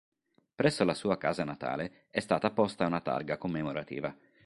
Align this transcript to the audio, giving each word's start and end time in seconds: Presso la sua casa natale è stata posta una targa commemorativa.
Presso 0.55 0.83
la 0.83 0.95
sua 0.95 1.19
casa 1.19 1.43
natale 1.43 2.07
è 2.09 2.19
stata 2.21 2.49
posta 2.49 2.87
una 2.87 3.01
targa 3.01 3.37
commemorativa. 3.37 4.11